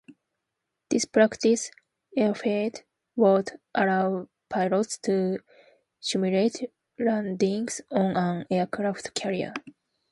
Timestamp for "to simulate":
5.03-6.71